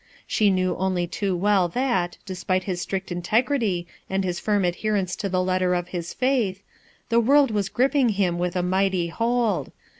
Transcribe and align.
She 0.25 0.49
knew 0.49 0.75
only 0.77 1.05
too 1.05 1.35
well 1.35 1.67
that, 1.67 2.17
despite 2.25 2.63
his 2.63 2.81
strict 2.81 3.11
integrity 3.11 3.85
and 4.09 4.23
his 4.23 4.39
firm 4.39 4.65
adherence 4.65 5.15
to 5.17 5.29
the 5.29 5.43
letter 5.43 5.75
of 5.75 5.89
his 5.89 6.11
faith, 6.11 6.63
the 7.09 7.19
world 7.19 7.51
was 7.51 7.69
gripping 7.69 8.09
him 8.09 8.39
with 8.39 8.55
a 8.55 8.63
mighty 8.63 9.09
hold. 9.09 9.71